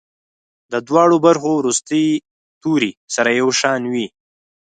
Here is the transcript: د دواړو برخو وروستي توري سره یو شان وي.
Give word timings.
د 0.71 0.73
دواړو 0.87 1.15
برخو 1.25 1.49
وروستي 1.55 2.05
توري 2.61 2.91
سره 3.15 3.29
یو 3.39 3.49
شان 3.59 3.81
وي. 3.91 4.07